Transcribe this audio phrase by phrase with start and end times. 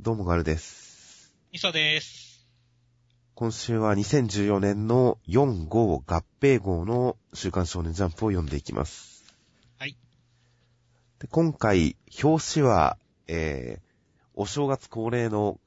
[0.00, 1.34] どうもガルです。
[1.52, 2.46] みそです。
[3.34, 9.24] 今週は2014年の4号合併号の週刊少年ジャンプを読んでいきます。
[9.76, 9.96] はい。
[11.18, 13.82] で今回、表紙は、えー、
[14.34, 15.58] お正月恒例の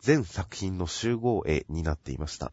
[0.00, 2.52] 全作品の集合絵になっていました。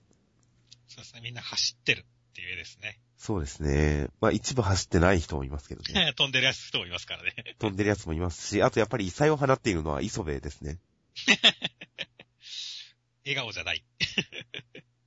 [0.89, 1.21] そうですね。
[1.23, 2.03] みんな走ってるっ
[2.35, 2.99] ていう絵ですね。
[3.17, 4.09] そうですね。
[4.19, 6.11] まあ一部走ってない人もいますけどね。
[6.17, 7.33] 飛んでるやつ人もいますからね。
[7.57, 10.77] 飛んでるやつもいますし、あとやっぱり異彩を放っているのは磯部ですね。
[13.25, 13.83] 笑顔じゃない。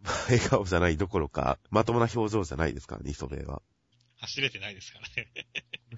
[0.29, 3.63] 笑顔じゃないどころか、まともな表情じゃないですからね、磯部は。
[4.17, 5.33] 走れてないですからね。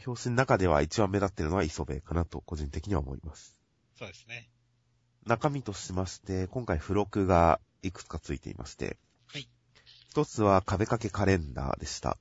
[0.05, 3.57] 表紙の中では一番目立っているのは磯部かなと個人的には思います。
[3.99, 4.49] そうですね。
[5.27, 9.49] 中身としまして、今回付録がいくつかついていまして、はい。
[10.11, 12.19] 一つは壁掛けカレンダーでした。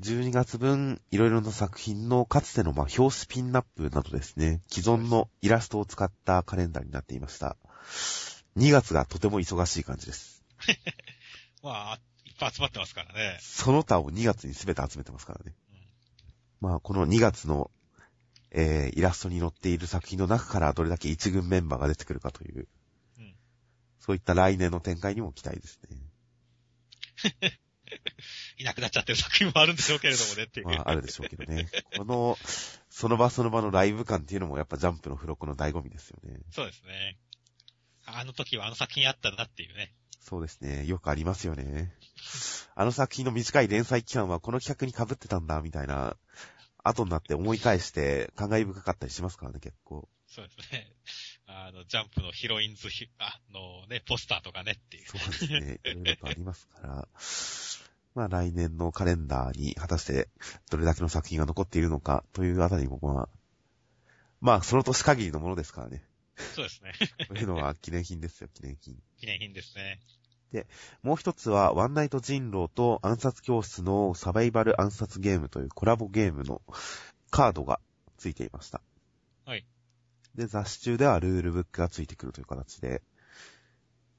[0.00, 7.56] 12月分、いろいろな作品のかつてのまあ表紙ピンナップなどですね、既存のイラストを使ったカレンダーになっていました。
[8.58, 10.44] 2月がとても忙しい感じです。
[11.62, 13.38] まあ、いっぱい集まってますからね。
[13.40, 15.54] その他を2月に全て集めてますからね。
[15.70, 17.70] うん、まあ、この2月の、
[18.50, 22.68] えー、イラストに載っている作品の中からどれだけ一軍メンバーが出てくるかという、
[23.18, 23.36] うん
[23.98, 25.98] そういった来年の展開にも期待ですね。
[28.58, 30.66] いなくなっちゃってる作品もあるんでしょうけれどもねっていう。
[30.66, 31.68] まあ、あるでしょうけどね。
[31.96, 32.38] この、
[32.88, 36.40] その場その場のライブ感っていうのもやっぱジャンプの付録の醍醐味ですよね。
[36.50, 37.18] そうですね。
[38.06, 39.92] あの時はあの作品あったなっていうね。
[40.20, 40.86] そうですね。
[40.86, 41.92] よくありますよね。
[42.74, 46.16] あの作品の短い連載期間はこの企画に被ってたんだ、みたいな、
[46.82, 50.08] 後になって思い返して感慨深かったりしますからね、結構。
[50.28, 50.92] そうですね。
[51.46, 55.06] あの、ジャンプのヒロインズヒ、あのね、ポスターとかねっていう。
[55.08, 55.80] そうですね。
[55.84, 57.08] いろいろとありますから。
[58.16, 60.28] まあ来年のカレンダーに果たして
[60.70, 63.28] どれだけの作品が残っているのかというあたりもまあ、
[64.40, 66.02] まあその年限りのものですからね。
[66.54, 66.92] そうですね。
[67.28, 68.96] というのは記念品ですよ、記念品。
[69.18, 70.00] 記念品ですね。
[71.02, 76.62] もう一つは、ワンナイト人狼と暗殺教室のサバイバル暗殺ゲームというコラボゲームの
[77.30, 77.80] カードが
[78.16, 78.80] ついていました。
[79.44, 79.66] はい。
[80.34, 83.02] で、雑誌中ではルールブックがついてくるという形で、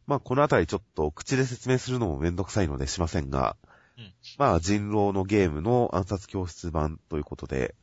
[0.05, 3.57] まあ、このあたりちょっと口で説明するのもめんどくさいのでしませんが、
[3.97, 7.75] うんまあ、人狼のゲームの暗殺教室版ということで、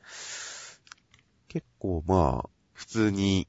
[1.49, 3.49] 結構まあ、普通に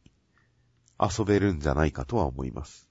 [0.99, 2.87] 遊べるんじゃないかとは思います。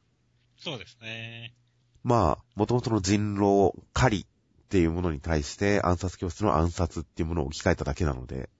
[0.57, 1.55] そうですね。
[2.03, 4.27] まあ、元々の人狼、狩りっ
[4.69, 8.51] ていうものに対して暗殺教室の暗殺っていうものを置き換えただけなので、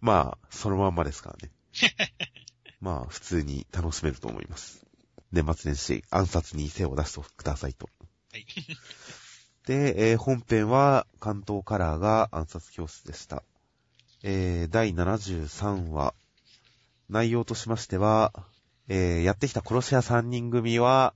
[0.00, 1.52] まあ、そのまんまですからね。
[2.80, 4.84] まあ、普通に楽しめると思います。
[5.30, 7.88] 年末年始、暗殺に背を出してくださいと。
[8.32, 8.46] はい。
[9.66, 13.44] で、えー本編は関東カラーが暗殺教室でした。
[14.24, 16.14] えー第73話、
[17.08, 18.32] 内容としましては、
[18.88, 21.14] えーやってきた殺し屋3人組は、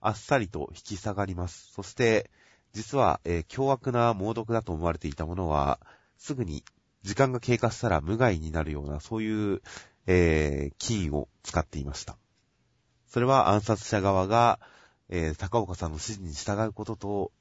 [0.00, 1.70] あっさりと引き下がります。
[1.72, 2.30] そして、
[2.72, 5.78] 実は、えー凶悪な猛毒だと思われていたものは、
[6.18, 6.64] すぐに
[7.04, 9.62] 時間が経過したら無害になるような、そういう、
[10.08, 12.16] えー金を使っていました。
[13.06, 14.58] それは暗殺者側が、
[15.08, 17.32] えー高岡さんの指示に従うことと、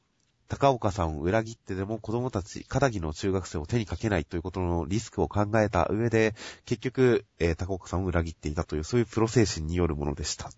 [0.50, 6.34] 高岡さんを裏切ってでも子供たち、片木の中学生を手にかけないということのリスクを考えた上で、
[6.66, 10.50] 結局、えー高岡さんを裏切っていたという、そういうプロ精神によるものでした。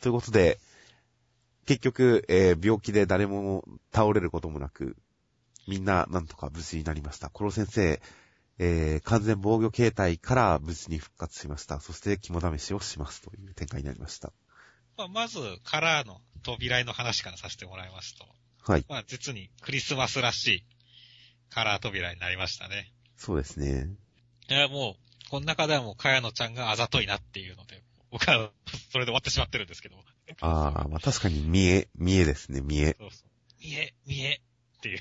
[0.00, 0.60] ということで、
[1.66, 4.96] 結局、えー病気で誰も倒れることもなく、
[5.66, 7.28] みんななんとか無事になりました。
[7.28, 8.00] コロ先生、
[8.58, 11.80] えー完全防御形態から無事に復活しました。
[11.80, 14.32] そして肝試しをしますという展開になりました。
[14.96, 18.24] まあ、まず、カラーの扉絵の話からさせてもらいますと、
[18.66, 18.86] はい。
[18.88, 20.64] まあ、実にクリスマスらしい
[21.50, 22.92] カラー扉になりましたね。
[23.16, 23.88] そうですね。
[24.50, 28.50] いや、もう、この中ではもう、かやのちゃんがあざといなっていうので、僕は、
[28.90, 29.96] それで終わってしまってるんですけど。
[30.40, 32.96] ああ、まあ確かに見え、見えですね、見え。
[32.98, 33.62] そうそう。
[33.62, 34.40] 見え、見え
[34.78, 35.00] っていう。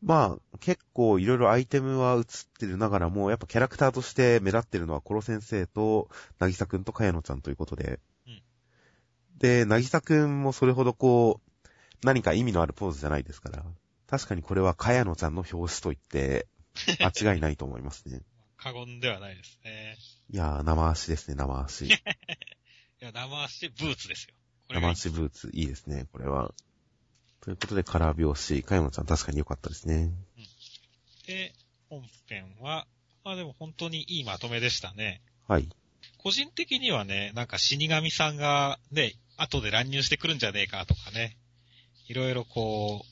[0.00, 2.24] まあ、結構いろいろアイテムは映っ
[2.58, 6.08] てるながらも、やっぱキャラクターとして目立ってるのはコロ先生と、
[6.38, 8.00] なぎさくんとかやのちゃんということで。
[8.26, 8.42] うん
[9.38, 11.51] で、なぎさくんもそれほどこう、
[12.02, 13.64] 何か意味のあるポーズじゃないですから。
[14.06, 16.46] 確かにこれはかやのちゃんの表紙と言って、
[17.02, 18.20] 間違いないと思いますね。
[18.56, 19.96] 過言ではないですね。
[20.30, 21.86] いやー、生足ですね、生足。
[21.88, 21.90] い
[23.00, 24.34] や、生足ブーツですよ。
[24.70, 26.54] 生足ブーツ、いいですね、これは。
[27.40, 30.10] ということで、カラー表紙、かやのちゃん確かに良かったですね。
[31.26, 31.52] で、
[31.88, 32.86] 本編は、
[33.24, 35.22] まあでも本当にいいまとめでしたね。
[35.48, 35.68] はい。
[36.18, 41.36] 個人的にはね、なんか死神さんがね、後で乱入してくるんじゃねえかとかね、
[42.08, 43.06] いろいろこう、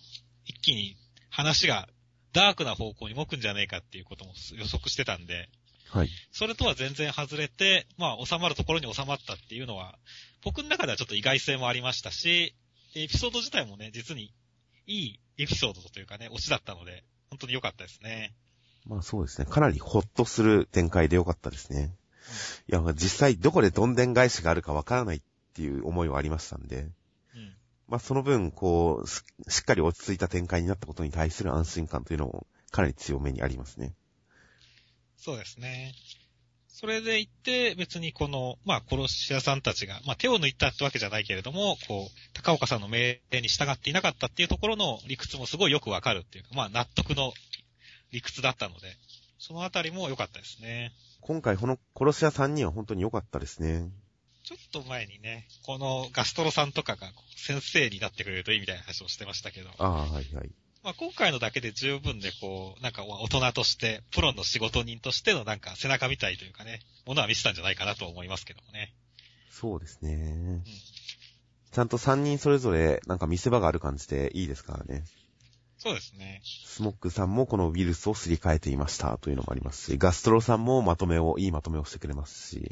[0.46, 0.96] 一気に
[1.30, 1.88] 話が
[2.32, 5.48] ダークな方向に動くんじゃねえかっていうことも予測してたんで、
[5.90, 6.08] はい。
[6.32, 9.98] それとは全然外れて、まあ、収まるところに収まったっていうのは、
[10.42, 12.54] 僕の中ではちょっと意外性もありましたし、
[12.94, 14.32] エピソード自体もね、実に
[14.86, 18.34] いいエピソードというかね、オチだったので、本当に良かったですね。
[18.86, 19.46] まあそうですね。
[19.46, 21.94] かなりホッとする展開でよかったですね。
[22.68, 25.22] いや、実際どこでどんでん返しがあるかわからないっ
[25.54, 26.94] ていう思いはありましたんで、うん。
[27.90, 33.94] まあその分、こう、ししっかり落ち着いた展開になったことに対する安心感というのもかなり強めにありますね。
[35.16, 35.92] そうですね。
[36.68, 47.32] それで言って、別にこの、まあ、殺し屋さんたちが、まあ、手を抜いたってわけじゃないけれども、こう、高岡さんの命令に従っていなかったっていうところの理屈もすごいよくわかるっていうか、まあ、納得の
[48.12, 48.96] 理屈だったので、
[49.38, 50.92] そのあたりも良かったですね。
[51.20, 53.90] 今回この殺し屋3人は本当に良かったですね。
[54.50, 60.50] ちょっと前にね、このガストロさんとかが先生になってくれるといいみたいな話をしてましたけど、ああ、はいはい。
[60.82, 68.92] まあ、今回のだけで十分でこう、なんか大人として、プロの仕事人としてのなんか背中みたいというかね、ものは見せたんじゃないかなと思いますけどもね。
[69.52, 70.64] そうですね。
[71.70, 75.04] ちゃんと3人それぞれなんか見せ場がある感じでいいですからね。
[75.82, 76.42] そうですね。
[76.44, 82.70] スモックさんもこのウイルスをすり替えていましたというのもありますし、ガストロさんもまとめを、いいまとめをしてくれますし、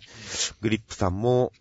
[0.60, 1.52] グリップさんも、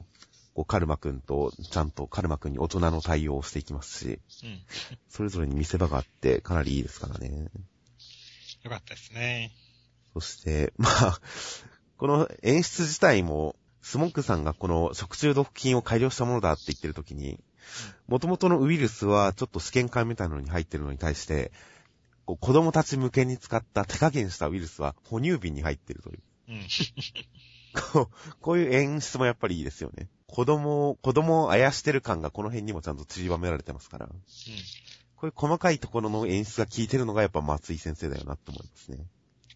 [0.57, 4.59] こうカルマくんと、ちゃんとカルマくんに大人の対応をしていきますし、うん。
[5.07, 7.51] それぞれに見せ場があってかなりいいですからね。
[8.63, 9.51] よかったですね。
[10.13, 11.21] そして、まあ、
[11.97, 17.39] この演出自体も、スモックさんがこの食中毒菌を改良したものだって言ってる時に、
[18.07, 21.51] 元々のウイルスはちょっと試験管みたいなのに入ってるのに対して、
[22.25, 26.19] こう子供たち向けに使った手加減したウイルスは哺乳瓶に入ってるという。
[26.49, 26.67] うん。
[27.79, 30.09] こうこういう演出もやっぱりいいですよね。
[30.27, 34.07] 子供を、子供をあやしてる感がこの辺にもちゃんと散りばめられてますから。
[34.07, 34.13] こ
[35.23, 38.99] ういう細かいところの演出が効いてるのがやっぱ松井先生だよなって思いますね。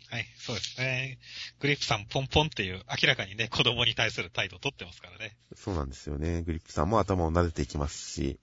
[0.10, 1.20] はい、そうですね。
[1.60, 5.38] グリップさんポンポンっていう、明らかにね、子供に対する態度を取ってますからね。
[5.56, 6.42] そうなんですよね。
[6.42, 8.40] グリップさんも頭を撫でていきますし、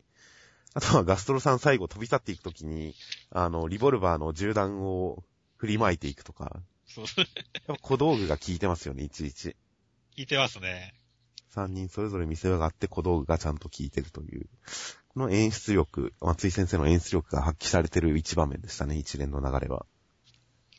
[0.74, 2.94] あとはガストロさん最後飛び立っていくときに、
[3.30, 5.24] あの、リボルバーの銃弾を
[5.56, 7.04] 振りまいていくとか、そう。
[7.66, 9.56] やっぱ小道具が効いてますよね、いちいち。
[10.16, 10.94] 聞いてますね。
[11.50, 14.46] 三人それぞれ見せ場があって小道具がちゃんと効いてるという。
[15.08, 19.86] この演出力、松井先生の演出力が発揮されてる一場面でしたね、一連の流れは。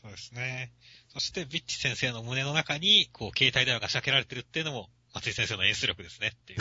[0.00, 0.72] そうですね。
[1.08, 6.60] そして、ビッチ先生の胸の中に、こう、携帯電話が仕掛けられてるっていうのも、松井先生の演出力ですねっていう。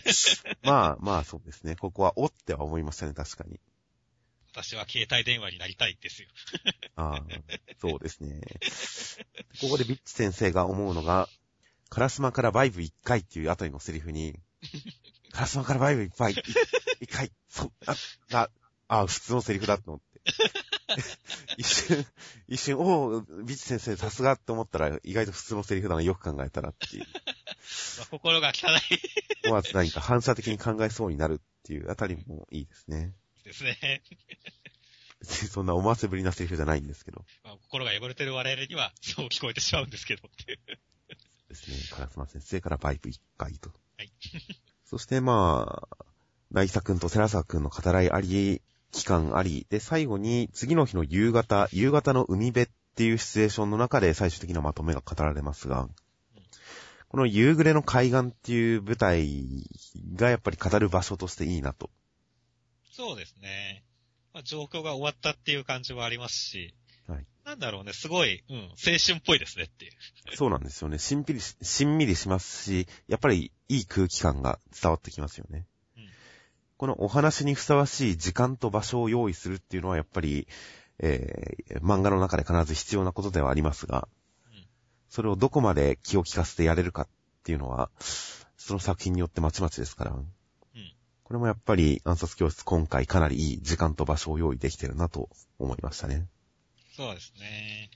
[0.62, 1.74] まあまあそうですね。
[1.74, 3.58] ここはおっては思いましたね、確かに。
[4.52, 6.28] 私は携帯電話になりたいんですよ。
[6.96, 7.24] ああ、
[7.80, 8.40] そうですね。
[9.60, 11.28] ここでビッチ先生が思うのが、
[11.90, 14.38] カラスマからバイブ1回っていうあたりのセリフに、
[15.32, 17.96] カラスマからバイブ1回、1回、そ、あ、
[18.32, 18.50] あ、
[18.88, 20.20] あ、普通のセリフだと思って。
[21.58, 22.06] 一瞬、
[22.48, 27.06] 一瞬、おお、ビッチ先生さすがって思ったら、意外と普通のセリフだな、よく考えたらっていう。
[27.98, 28.80] まあ心が汚い
[29.44, 33.14] 思わず何か反射的に考えそうになるっていうあたりもいいですね。
[33.44, 34.02] ですね。
[35.22, 37.24] そんな思わせぶりなセリフじゃないんですけど。
[37.44, 40.78] まあ、心が汚れてる我々には、そう聞こえてしまうんですけどっていう。
[41.50, 41.76] ですね。
[41.90, 43.70] カラスマ先生からバイブ1回と。
[43.98, 44.12] はい。
[44.86, 45.96] そしてまあ、
[46.52, 48.62] ナイサ君とセラサ君の語らいあり、
[48.92, 55.88] 期間あり、で、最後に次の日の夕方、夕方の海辺っていうシチュエーションの中で最終的なまとめが語られますが、
[57.08, 59.64] この夕暮れの海岸っていう舞台
[60.14, 61.90] がやっぱり語る場所としていいなと。
[62.92, 63.84] そうですね。
[64.32, 66.74] まあ、状況が終わったっていう感じはありますし、
[67.10, 67.26] はい。
[67.44, 69.92] なんだろうね、すごい、うん、青春っぽいですねっていう。
[70.36, 70.98] そうなんですよね。
[70.98, 75.66] しんぴりし、しんみりしますし、やっぱりいい空気感が伝わってきますよね。
[75.96, 76.10] うん
[76.76, 80.48] このお話にふさわしい時間と場所を用意するっていうのはやっぱり、
[80.98, 84.08] えー、漫画の中で必ず必要なことではありますが、
[84.46, 84.66] うん
[85.10, 87.08] それをどこまで気を利かせてやれるかっ
[87.42, 87.90] ていうのは、
[88.56, 90.26] その作品によってまちまちですから、うん。
[91.24, 96.28] これもやっぱり暗殺教室今回かなりいい時間と場所を用意できてるなと思いましたね。
[96.96, 97.90] そうですね。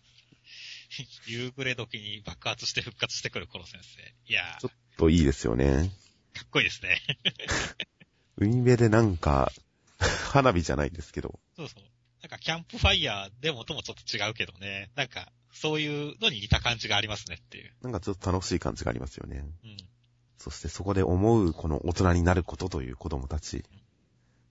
[1.26, 4.14] 夕暮れ時に爆発して復活してくるこの先生。
[4.26, 5.90] いやー、ちょっといいですよね。
[6.34, 7.00] かっこいいですね。
[8.36, 9.52] 海辺でなんか、
[10.32, 11.84] 花火じゃないですけど、そうそう。
[12.22, 14.90] なんかキャンプファイヤーでもともちょっと違うけどね。
[14.94, 17.74] なんか、そういうのに似た感じがありますねっていう。
[17.82, 19.44] なんかちょっと楽しい感じがありますよね。
[19.64, 19.76] うん。
[20.38, 23.64] そしてそこで思うこの大人になることという子供たち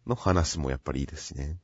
[0.07, 1.57] の話もやっぱりいいですしね。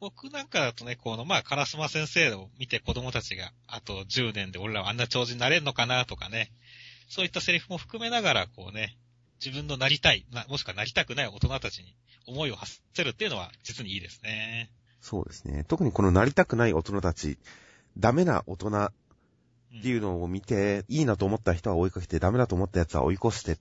[0.00, 6.52] 僕なんかだとね、この、まあ、カラスマ先生を見て子供たちが、あと10年で俺らはあんな長寿になれんのかなとかね。
[7.08, 8.96] そういったセリフも含めながら、こうね、
[9.44, 11.94] 自分のなりたい、なもしくはなりたくない大人たちに
[12.26, 14.70] 思いを馳せるっていうのは実にいいですね。
[15.00, 15.64] そうですね。
[15.66, 17.38] 特にこのなりたくない大人たち、
[17.96, 18.92] ダメな大人っ
[19.82, 23.58] ていうのを見て、いいなと思った人は追いかけて、ダメだと思った奴は追い越して、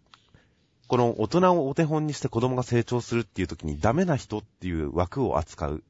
[0.88, 5.84] この大人をお手本にして子供が成長するっていう時に、ダメな人っていう枠を扱う。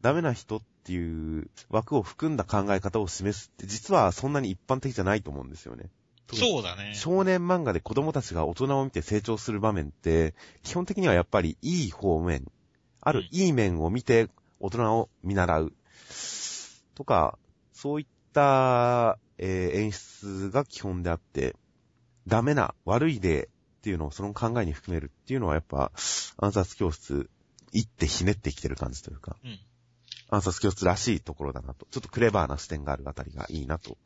[0.00, 5.90] うん、ダメな人っていう枠を含んだ考え方を示すって、実はそんなに一般的じゃないと思うんですよね。
[6.32, 6.92] そうだね。
[6.94, 12.50] 少年漫画で子供たちが大人を見て成長する場面って、基本的にはやっぱりいい方面、
[13.00, 15.72] あるいい面を見て大人を見習う。
[16.94, 17.38] とか、
[17.72, 21.54] そういった、えー、演出が基本であって、
[22.26, 25.92] ダメな、悪い例っていうのをその考えに含めるっていうのはやっぱ、
[26.38, 27.30] 暗殺教室、
[27.72, 29.60] 行ってひねってきてる感じというか、うん、
[30.28, 33.96] 暗殺教室らしいところだなと、ちょっとクレバーな視点があるあたりがいいなと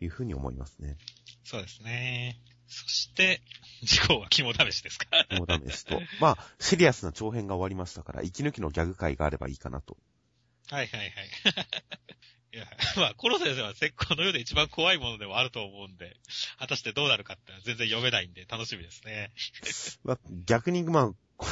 [0.00, 0.96] いうふうに思いますね。
[1.44, 2.40] そうですね。
[2.68, 3.42] そして、
[3.82, 5.06] 事故は肝試しですか？
[5.30, 6.00] 肝試しと。
[6.20, 9.96] まあ、シリアスな長編が終わりましたから、息抜きのギャグ会があればいいかなと。
[10.70, 11.10] はいはいはい。
[12.52, 12.66] いや、
[12.96, 16.16] まあ、コロ先生はこの世で一番怖いものでもあると思うんで、
[16.58, 19.30] 果たしてどうなるかって全然読めないんで楽しみですね。
[20.02, 21.44] まあ、逆に、まあ、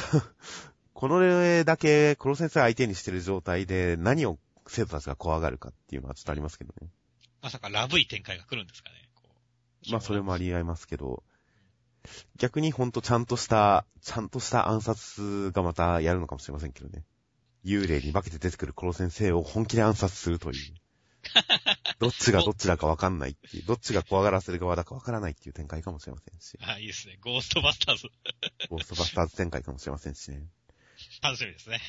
[0.95, 6.87] この例だけ、コロ先生相手にしてる状態で何を生徒たちが怖がるかっていうのはちょっとありますけどね。
[7.41, 8.95] まさかラブい展開が来るんですかね。
[9.91, 11.21] まあそれもあり合いますけど、
[12.37, 17.03] 逆にほんとちゃんとした、ちゃんとした暗殺がまたやるのかもしれませんけどね。
[17.65, 20.75] 幽霊に化けて出てくるコロ先生を本気で暗殺するという。
[21.99, 26.57] どっちがどっちだかわかんないっていう、どっちが怖がらせる側だかわからないっていう展開かもしれませんし。
[26.61, 27.17] あ、いいですね。
[27.19, 28.07] ゴーストバスターズ。
[28.69, 30.47] ゴーストバスターズ展開かもしれませんしね。
[31.21, 31.79] 楽しみですね。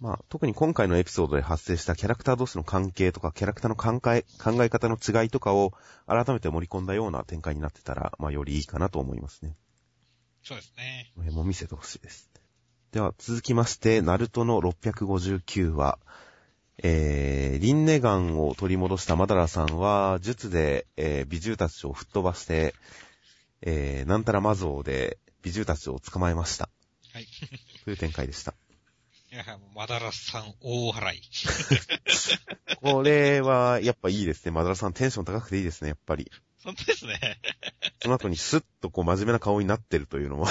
[0.00, 5.72] まあ、特に今回のエピソードで発生したキャラクター同士の関係とか、キャラクターの考え、考え方の違いとかを
[6.06, 9.56] 改めて盛り込んだような展開になってたら、まあ、よりいいかなと思いますね。
[10.42, 11.12] そうですね。
[11.16, 12.30] これも見せてほしいです。
[12.92, 15.98] では、続きまして、ナルトの659話、
[16.82, 22.74] えー、リンネガンを取り戻したマダラさんは、術で、えー、美獣たちを吹っ飛ばして、
[23.62, 26.68] えー、なんたら魔像で美獣たちを捕まえました。
[27.12, 27.26] はい。
[27.84, 28.54] という展開でした。
[29.32, 31.22] いや、マダラさん大払い。
[32.80, 34.52] これは、やっぱいいですね。
[34.52, 36.30] マダラさんテンション高くていいですね、やっぱり。
[36.62, 37.40] 本当ですね。
[38.02, 40.50] その後にスッとこう真面目な顔になってるというのは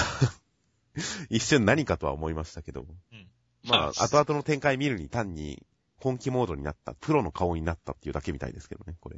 [1.28, 2.82] 一瞬何かとは思いましたけど。
[2.82, 3.28] うん、
[3.64, 5.64] まあ、後々の展開見るに単に
[5.96, 9.16] 本気モードになった、プロの顔になったっていうだけみたいですけどね、これ。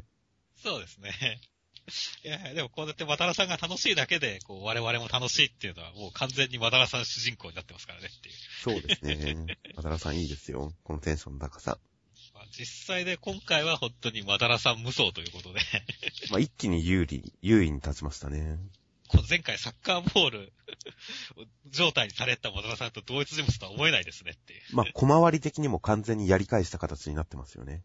[0.56, 1.10] そうですね。
[2.24, 8.34] いや、でもこうやって渡良さんが楽しいだけで、こう、我々も楽しいっていうのは、もう完全に渡良さん主人公になってますからねっていう。
[8.62, 9.58] そうですね。
[9.76, 10.72] 渡良さんいいですよ。
[10.82, 11.78] このテンションの高さ。
[12.34, 15.60] まあ、実際で今回は本当に渡良さん無双ということで
[16.30, 18.58] まあ一気に有利、優位に立ちましたね。
[19.28, 20.52] 前回サッカーボール
[21.70, 24.60] 状態にされた渡良さんと同一人物とは思えないですねっていう。
[24.72, 27.84] まあ小回り的にも完全にやり返した形になってますよね。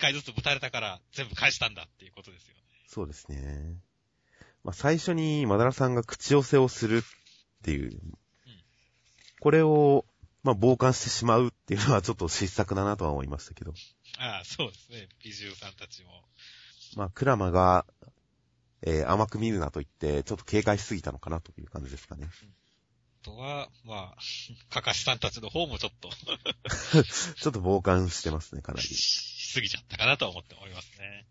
[0.00, 2.60] 回ずつぶたれたから全部返したんだっていうことですよね。
[2.88, 3.76] そうですね。
[4.64, 7.02] まあ、最初にマダラさんが口寄せをするっ
[7.64, 8.18] ていう、うん、
[9.40, 10.04] これを、
[10.42, 13.72] まあ、傍観してしまうっていうのはちょっと失策だなとは思いましたけど。
[14.18, 15.08] ああ、そうですね。
[15.22, 16.10] 美獣さんたちも。
[16.96, 17.86] まあ、クラマが、
[18.82, 22.28] えー、甘く見るなと言って、ちょっと警戒しすぎたのかなという感じですかね。
[22.42, 22.54] うん
[23.22, 24.16] とは、まあ、
[24.72, 26.08] かかしさんたちの方もちょっと
[27.36, 28.88] ちょっと傍観してますね、かなり。
[29.50, 31.26] しすぎちゃったかなと思っておりますね。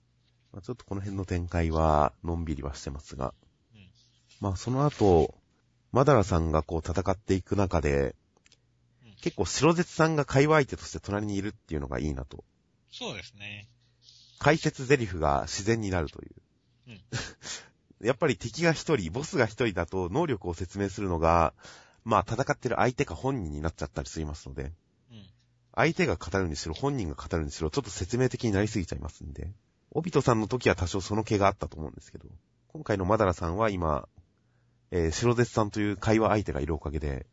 [0.51, 3.33] まあ、ちょっとこの辺の展開は、のんびりはしてますが。
[3.73, 3.89] うん、
[4.41, 5.35] まあ、その後、
[5.91, 8.15] マダラさんがこう戦っていく中で、
[9.05, 12.43] うん、結構白絶さんが会話相手として隣にいるっていうのがいいなと。
[12.91, 13.69] そうですね。
[14.37, 16.35] 解説ゼリフが自然になるという。
[16.89, 17.01] うん、
[18.05, 21.53] やっぱり敵が一人、ボスが一人だと能力を説明するのが、
[22.03, 24.73] まあ戦ってる相手か本人になっちゃったりしますので、うん、
[25.79, 29.49] 相手が語るにしろ、本人が語るにしろ、ちょっと説明的になりすぎちゃいますんで、
[29.91, 32.27] オビトさんの時は多少その気があったと思うんですけど、
[32.67, 34.09] 今回のマダラさんは今、
[34.91, 37.27] えー、白絶さんという会話相手がいるおかげで、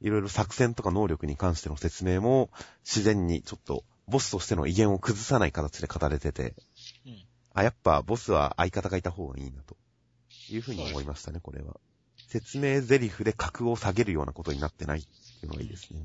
[0.00, 2.50] いろいろ作戦とか能力に関しての説明も
[2.84, 6.56] 自然にちょっとボスとしての威厳を崩さない形で語れてて、
[7.06, 9.76] うん、あ、やっぱボスは相方がいた方がいいなと
[10.50, 11.78] いうふうに思いましたね、これは。
[12.26, 16.00] 説明ゼリフで格を下げるようなことになってないっていうのがいいですね。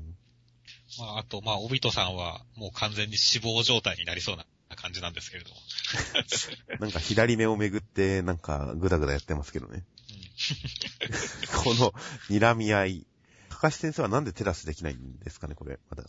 [0.98, 5.56] まあ、あと、まあ、オビトさんはもう完全に死亡状態になりそうな感じなんですけれども。
[6.80, 9.84] なんか左目をめぐって、なんかぐだぐだやってますけどね。
[11.00, 11.92] うん、 この
[12.28, 13.06] 睨み合い。
[13.50, 16.08] 高橋先生はなんで手出しできないんですかね、これ、まだ。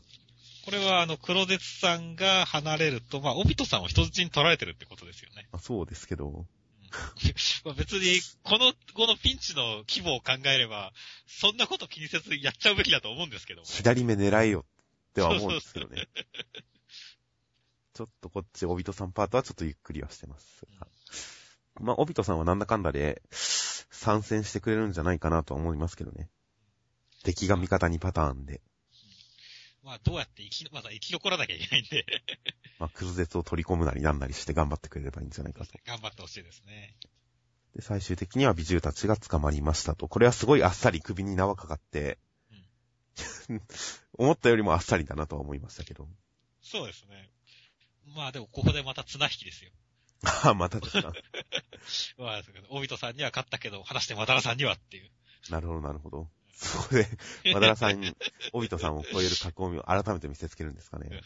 [0.65, 5.47] これは、あの、黒絶さんが離れると、まあ、オビトさんを人質に取られてるってことですよね。
[5.51, 6.45] まあ、そうですけど。
[7.65, 10.93] まあ別に、この、このピンチの規模を考えれば、
[11.27, 14.65] そんなこと気にせずやっちゃうべきだと思うんですけど左目狙えよ
[15.11, 16.07] っては思うんですけどね。
[17.93, 20.87] ちょっとこっち、オビトさんパートはちょっとゆっくりはしてますが。
[21.81, 26.29] まあ、オビトさんはなんだかんだで参戦してくれるんじゃないかなとは思いますけどね。
[27.23, 28.61] 敵が味方にパターンで。
[29.89, 32.05] まあ、どうやって生き、まだ生き残らなきゃいけないんで、
[32.77, 35.79] まあ、クズ絶を取り込むなりなんなりして頑張ってくれればいいんじゃないかと。
[35.83, 36.95] 頑張ってほしいですね。
[37.75, 40.07] で、最終的には美獣たちが捕まりましたと。
[40.07, 42.19] これはすごいあっさり首に縄かかって、
[44.13, 46.07] 思ったよりもあっさりだなとは思いましたけど。
[46.61, 47.31] そうですね。
[48.15, 49.71] まあでもここでまた綱引きですよ。
[50.21, 51.13] ああ、またですか。
[52.17, 55.09] まあ、大人さんには勝ったけど、果たしてマダラさんにはっていう。
[55.49, 56.29] なるほど、なるほど。
[56.59, 57.07] そこで、
[57.53, 58.13] マダラさんに、
[58.51, 61.21] オビトさんを超える格好を改めて見せつけるんですかね。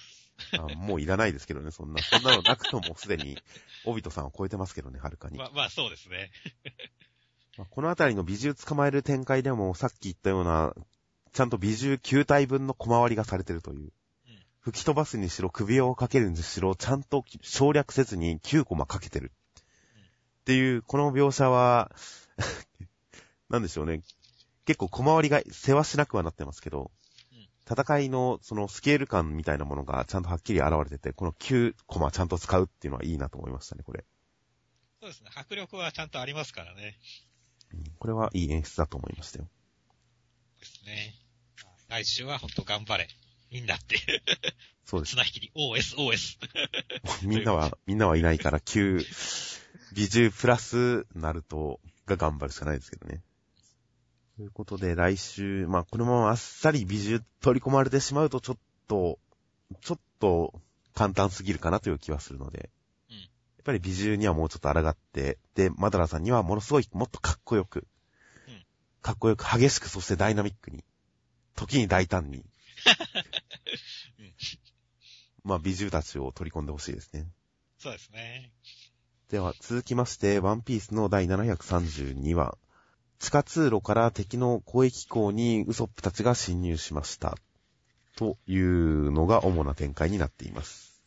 [0.57, 2.03] あもういらないですけどね、そんな。
[2.03, 3.39] そんなのなくともすでに、
[3.85, 5.39] オビトさんを超えてますけどね、はるかに。
[5.39, 6.31] まあ、まあそうですね。
[7.57, 10.75] まあこのあたりの美獣捕まえる展開でも、さっき言ったような、
[11.31, 13.91] ちゃんと美獣9体分の小回りがされてるという。
[14.59, 19.31] 吹き飛ばすにしろ、首をかけるにしろ、ちゃんと省略せずに9コマかけてる。
[20.41, 21.91] っていう、この描写は、
[23.49, 24.01] なんでしょうね。
[24.65, 26.91] 結構小回りが世話しなくはなってますけど、
[27.69, 34.05] 戦いのそのスケール感みたいなものがちゃんとはっきり現れてて、この9コマちゃんと使うっていうのはいいなと思いましたね、これ。
[35.01, 35.29] そうですね。
[35.35, 36.97] 迫力はちゃんとありますからね。
[37.73, 39.47] うんこれはいい演出だと思いましたよ。
[40.59, 41.15] ですね。
[41.89, 43.07] 来週はほんと頑張れ。
[43.49, 43.97] みんなって。
[44.85, 45.11] そうです。
[45.11, 46.37] 綱引きに OS、OS。
[47.27, 49.05] みんなは、みんなはいないから、9、
[49.93, 53.21] 美獣プラス、ナルトが頑張るしかないですけどね。
[54.35, 59.19] ということで、来週、まあ、このままあっさり美獣取り込まれてしまうと、ちょっと、
[59.81, 60.59] ちょっと、
[60.95, 62.69] 簡単すぎるかなという気はするので、
[63.09, 67.87] うんやっぱり美獣にはもうちょっと抗って、で、マダラさんにはものすごい、もっとかっこよく、
[68.47, 68.65] うん
[69.01, 70.83] かっこよく、激しく、そしてダイナミックに、
[71.55, 72.39] 時に大胆に、
[74.19, 74.33] うん
[75.43, 77.27] まあ、美獣たちを取り込んでほしいですね。
[77.77, 78.51] そうですね。
[79.29, 82.57] では、続きまして、ワンピースの第732話。
[83.23, 87.37] 地下通路から敵の交易港にウソップたちが侵入しました。
[88.17, 91.01] というのが主な展開になっています。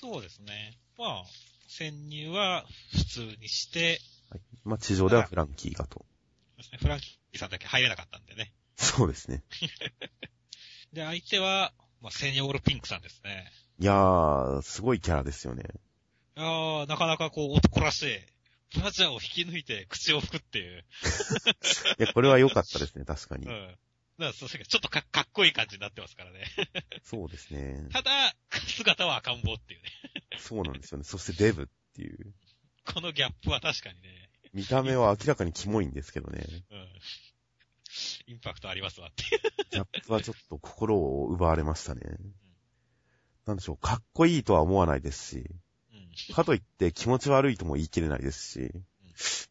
[0.00, 0.78] そうですね。
[0.96, 1.24] まあ、
[1.66, 3.98] 潜入は普通にして、
[4.30, 6.06] はい、まあ、地上ではフランキーがと。
[6.56, 8.52] ですねフランキーさんだけ入れなかったんでね。
[8.76, 9.42] そうですね。
[10.94, 13.50] で、相手は、まあ、セニョールピンクさんですね。
[13.80, 15.64] いやー、すごいキャラですよね。
[16.36, 18.35] いやー、なかなかこう男らしい。
[18.76, 20.84] ブラジャーを引き抜いて口を吹くっていう。
[21.98, 23.50] いや、これは良かったですね、確かにう。
[23.50, 23.50] ん。
[23.50, 23.78] だか
[24.18, 26.44] らそうちょっとかかっこいい感じになってますからね。
[27.04, 27.88] そうですね。
[27.92, 29.90] ただ、姿は赤ん坊っていうね。
[30.38, 31.04] そうなんですよね。
[31.04, 32.34] そしてデブっていう。
[32.84, 34.30] このギャップは確かにね。
[34.52, 36.46] 見た目は明らかにキモいんですけどね。
[36.70, 36.88] うん。
[38.26, 39.40] インパクトありますわっていう。
[39.70, 42.00] ギャップはちょっと心を奪われましたね。
[43.46, 45.60] なんでしょう、かっこいいとは思わないですし、うん。
[46.34, 48.72] かといって気持ち悪いとも言い切れないですし、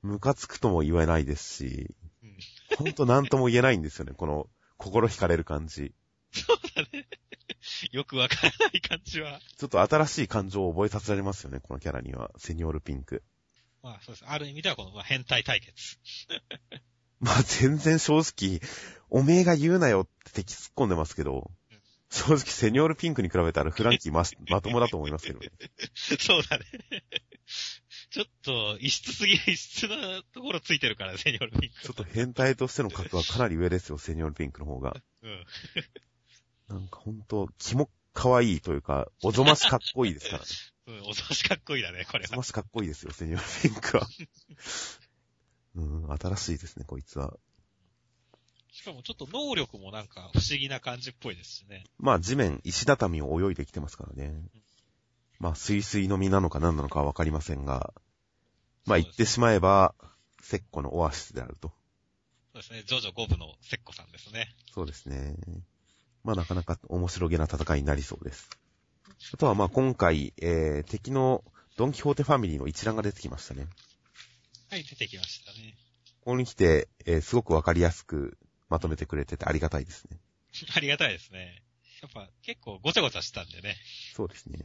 [0.01, 2.37] ムカつくとも言えないですし、うん。
[2.77, 4.47] ほんとなんとも言えないんですよね、この
[4.77, 5.93] 心惹かれる感じ。
[6.31, 7.07] そうだね。
[7.91, 9.39] よくわからない感じは。
[9.57, 12.31] ちょっと新しい感情を覚えさせられますよね、このキャラには。
[12.37, 13.23] セニョールピンク。
[13.81, 14.25] まあそうです。
[14.27, 15.99] ある意味ではこの、まあ、変態対決。
[17.19, 18.59] まあ全然正直、
[19.09, 21.51] おめえが言うなよって敵突っ込んでますけど、
[22.15, 25.51] 正直セニョールピンクに比べたらフランキーま まともだと思いますけどね。
[25.95, 26.65] そうだね。
[28.09, 31.81] ちょっと、異質すぎる、異質なところついてるからね、セニョールピンク。
[31.81, 34.95] ちょっと変態としての格はかなり上ですよ、セニョールピンクの方が。
[35.21, 35.45] うん。
[36.69, 40.47] なんかほんと、キモ可愛いというか、おぞましかっこいいですからね。
[40.87, 42.29] うん、おぞましかっこいいだね、これは。
[42.29, 44.07] おぞましかっこいいですよ、セニョールピンクは。
[45.75, 47.37] うん、新しいですね、こいつは。
[48.75, 51.85] しかもちょっと能力もなんか不思議な感じっぽいですしね。
[51.97, 54.35] まあ地面、石畳を泳いできてますからね。
[55.39, 57.93] まあ水水の実なのか何なのかはわかりませんが、
[58.85, 59.95] まあ言ってしまえば、
[60.43, 61.69] 石膏のオアシスであると。
[62.51, 64.53] そうですね、ジョジョ5部のセッコさんですね。
[64.73, 65.37] そうですね。
[66.25, 68.49] まあなかなか面白げな戦いになりそうです。
[69.33, 71.45] あとはまあ今回、えー、敵の
[71.77, 73.67] ドンキホーテファミリーの一覧が出てきましたね。
[74.69, 75.77] はい、出てきましたね。
[76.25, 78.37] ここに来て、えーすごくわかりやすく
[78.69, 80.19] まとめてくれててありがたいですね。
[80.75, 81.63] ありがたいですね。
[82.01, 83.75] やっぱ結構ごちゃごちゃしたんでね。
[84.13, 84.59] そうですね。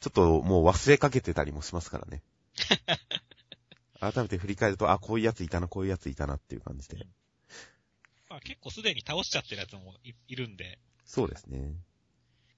[0.00, 2.22] ちょっともう忘れかけてたりもしますからね。
[3.98, 7.06] 改めて振り返ると、あ、こういうやついたな、こういうやついたなっていう感じで。
[8.28, 10.78] まあ結構すでに倒しちゃってるやつもいいるんで。
[11.04, 11.74] そうですね。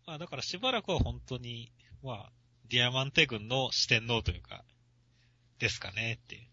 [0.06, 2.32] まあだからしばらくは本当に、まあ、
[2.68, 4.64] ディアマンテ軍の四天王というか、
[5.58, 6.48] ですかねっていう。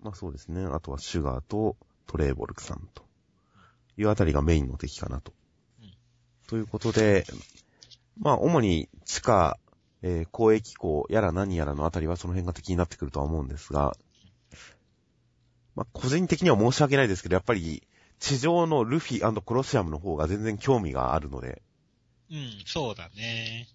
[0.00, 0.64] まあそうですね。
[0.64, 3.04] あとはシュガーとトレーボルクさんと
[4.00, 5.32] いうあたりがメインの敵かなと。
[5.80, 5.90] うん
[6.48, 7.24] ということで、
[8.18, 9.58] まあ主に地下
[10.02, 13.96] えー、交易港やら何やらのあたりはその辺が敵になってくるとは思うんですが、
[15.74, 17.86] まあ、個人的には申し訳ないですけど、やっぱり、
[18.18, 21.62] 地上のルフィコロシアムの方が全然興味があるので。
[22.30, 23.66] うん、そうだね。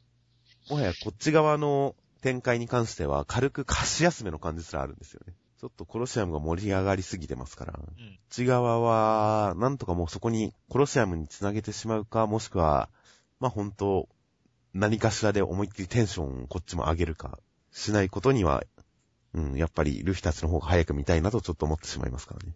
[0.70, 5.34] もはやこっち側の展開に関しては軽く貸し休めの感じすらあるんですよね。
[5.60, 7.74] ちょっとコロシアムが盛り上がりすぎてますから。
[7.78, 12.90] うん、こっち側は、なんとかもうそこにコロシアムにつなげてしまうか、もしくは、
[13.40, 14.10] まあ本当
[14.74, 17.40] 何かしらで思いっきりテンションをこっちも上げるか、
[17.72, 18.64] しないことには、
[19.34, 22.54] うん、やっぱりルフィたちの方が早く見たいなとちょっと思ってしまいますからね。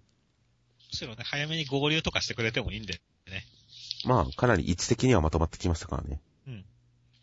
[0.91, 3.45] むしろね、早めに合流とかしてくれてもいいんでね。
[4.05, 6.21] まあ、かなり位置的にはまとまってきましたからね。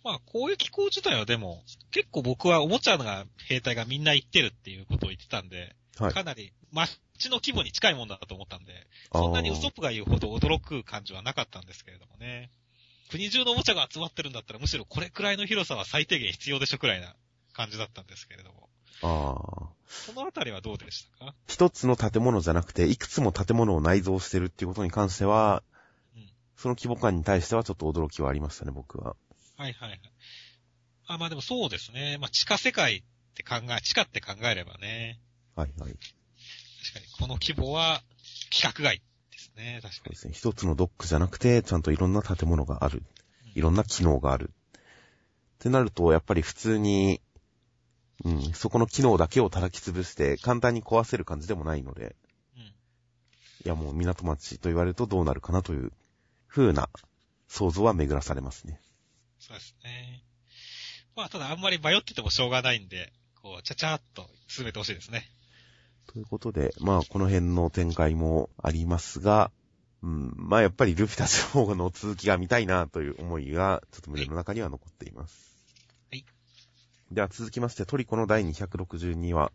[0.06, 0.12] うん。
[0.12, 6.98] まあ、攻撃校自体はでも、結構僕はおもちゃが、兵隊がみんな行ってるっていうことを言ってたんで、はい、かなり街
[7.30, 12.50] の規模に近いもんだと思ったんで、そんなにウソップが言うほど驚く感じはなかったんですけれどもね。
[13.08, 17.14] 国中のおもちゃが集まってるんだったら、むしろこれくらいの広さは最低限必要でしょくらいな
[17.54, 18.68] 感じだったんですけれども。
[19.02, 19.68] ああ。
[19.86, 21.34] そのあたりはどうでしたか？
[21.46, 25.62] 一つの建物じゃなくて、いくつも建物を内蔵してるっていうことに関しては、
[26.16, 29.16] うん、その規模感に対してはちょっと驚きはありましたね、僕は。
[29.56, 30.00] はいはいはい。
[31.06, 32.18] あ、まあでもそうですね。
[32.20, 33.02] まあ地下世界っ
[33.34, 35.20] て考え、地下って考えればね。
[35.54, 35.92] はいはい。
[35.92, 35.98] 確
[36.94, 38.02] かに、この規模は、
[38.52, 40.10] 規格外ですね、確かに。
[40.10, 40.34] ですね。
[40.34, 43.02] 一つのドックじゃなくて、ちゃんといろんな建物がある。
[43.54, 44.50] いろんな機能がある。
[44.74, 44.80] っ
[45.58, 47.20] てなると、やっぱり普通に、
[48.24, 52.16] うん、そこの機能だけを叩き潰して簡単に壊せる感じでもないので、
[52.56, 52.72] うん、い
[53.64, 55.92] やもう港町と言われるとどうなるかなという
[56.48, 56.88] 風な
[57.48, 58.80] 想像は巡らされますね。
[59.46, 60.24] そうですね。
[61.14, 65.30] まあただあんまり迷っててもしょうがないんで、こう、ちゃちゃっと進めてほしいですね。
[66.12, 69.52] ということで、まあこの辺の展開もありますが、
[70.02, 75.46] うん、まあやっぱりルフィたちの方の続きが見たいなという思いが、ちょっと胸の中には残っています。
[77.12, 79.52] では続きまして、トリコの第262話、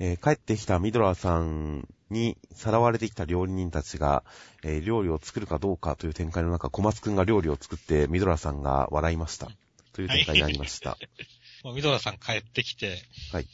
[0.00, 4.22] えー、帰ってきたミドラーさんにさらわれてきた料理人たちが、
[4.62, 9.48] えー、料理を作るかどうかという展開の中、小松くんが料理を作ってミドラーさんが笑いました。
[9.92, 10.96] という展開になりました。
[11.64, 13.48] もうミドラーさん帰ってきて、はい。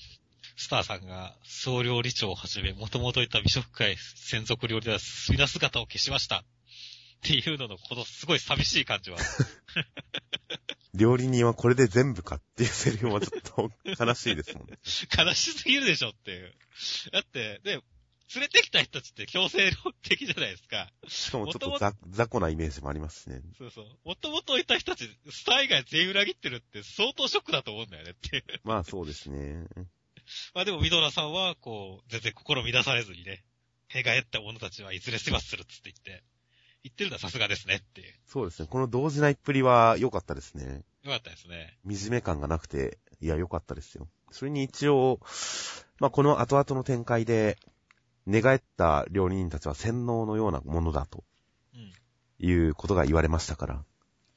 [0.57, 4.99] スターさんが総料理長をはじめ、もともといた美食界専属料理は
[5.31, 6.39] 皆姿を消しました。
[6.39, 6.43] っ
[7.23, 9.17] ていうのの、このすごい寂しい感じは。
[10.95, 14.79] 料理人はこれで全部かっていうセリフはちょっと悲しいですもんね。
[15.17, 16.55] 悲しすぎるでしょっていう。
[17.13, 17.81] だって、ね、
[18.35, 20.91] 連れてきた人たちって強制的じゃないですか。
[21.09, 23.43] しかもちょっと雑雑魚なイメージもありますしね。
[23.59, 23.87] そうそう。
[24.05, 28.45] もともといた人たち、スター以外全員裏切ってるって相当ショックだと思うんだよねっていう。
[28.65, 29.67] まあそうですね。
[30.55, 33.45] まあでも、ミドラさんは、こう、全然心乱されずにね、
[33.89, 36.25] へがえった者たちはいずれ世話するっつって言って、
[36.85, 38.15] 言ってるのはさすがですねっていう。
[38.27, 38.69] そうですね。
[38.71, 40.83] この動じないっぷりは良かったですね。
[41.03, 41.79] 良かったですね。
[41.91, 44.07] 惨め感がなくて、いや、良かったですよ。
[44.31, 45.19] それに一応、
[45.99, 47.57] まあ、この後々の展開で、
[48.27, 51.25] 寝返った料理人たちは洗脳のようなものだと、
[52.39, 53.85] いうことが言われましたから。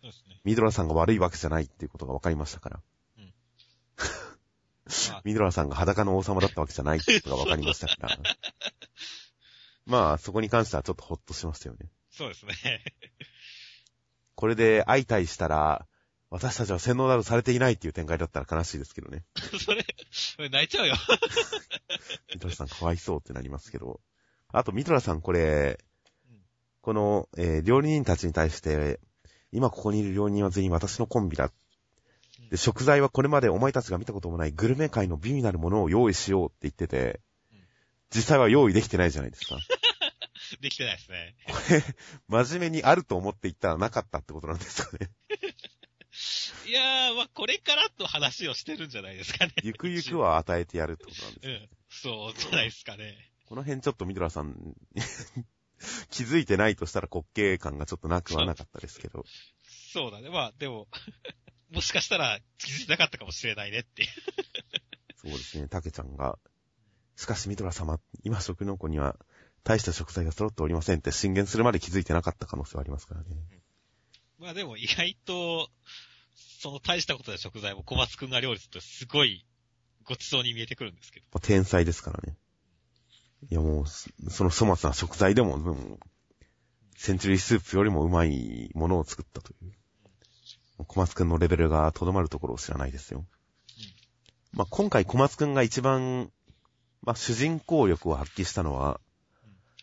[0.02, 0.40] そうですね。
[0.46, 2.80] ミドラさんが悪いわけじゃないっていうことが分かりましたから。
[3.18, 3.34] うん。
[5.26, 8.18] ミドラさんが裸の王様だったわけじゃないってことが分かりましたから。
[9.86, 11.90] まあ、そこに関してはちょっとほっとしましたよね。
[12.18, 12.54] そうですね。
[14.34, 15.88] これで相対したら、
[16.30, 19.24] 私たちは洗脳などされていないっていう展開だったら悲しいですけどね。
[19.64, 20.96] それ、それ泣いちゃうよ。
[22.34, 24.02] ミトラさんかわいそうってなりますけど。
[24.50, 25.80] あと、ミトラさんこれ、
[26.82, 29.00] この、えー、料理人たちに対して、
[29.52, 31.52] 今ここにいる料理人は全員私のコンビだ。
[32.50, 37.22] で、食材はこれまでお前たちが見たこともないグルメ界の美味なるものを用意しようって言ってて、
[38.14, 39.58] 実際は用意できてないじゃないですか。
[40.62, 41.36] できてないですね。
[41.48, 41.84] これ、
[42.44, 45.10] 真面目にあると思って言ったらなかったってことなんですかね。
[46.68, 49.54] いやー、まあ、これからと話をしてるんじゃないですかね。
[49.64, 51.70] ゆくゆくは与えてやるってことなんですか、ね、うん。
[51.90, 53.32] そう、じゃないですかね。
[53.46, 54.76] この辺ちょっとミドラさん
[56.10, 59.26] 気づいてないとしたら滑稽感がちょっとなくはなかったですけど。
[59.94, 60.30] そうだね。
[60.30, 60.88] まあ、でも
[61.72, 64.10] もしかしたら気づいてなかったかもしれないねっていう
[65.16, 66.38] そうですね、たけちゃんが。
[67.16, 69.18] しかしミドラ様、今食の子には
[69.68, 73.28] 大した食材が揃っておりませんって進言するまで気づいてなかった可能性はありますからね。
[74.40, 75.70] まあでも意外と、
[76.62, 79.46] その大したことで食材も小松くんが料理するとすごい
[80.06, 81.40] ごちそうに見えてくるんですけど。
[81.42, 82.38] 天才ですからね。
[83.52, 83.86] いやもう、
[84.32, 86.00] その粗末な食材でも、もう
[86.96, 89.74] センチュリースープよりもうまいものを作ったという。
[90.88, 93.20] 小松くんのレベルがとどまるところを知らないですよ。
[93.20, 93.22] う
[94.56, 96.32] ん、まあ、今回小松くんが一番、
[97.02, 99.02] まあ、主人公力を発揮したのは、